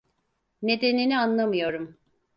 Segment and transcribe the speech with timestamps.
[0.61, 1.97] Nedenini anlamıyorum.